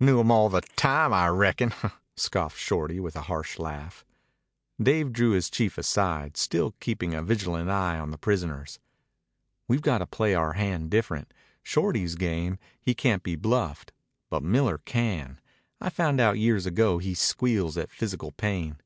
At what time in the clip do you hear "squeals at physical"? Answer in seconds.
17.12-18.32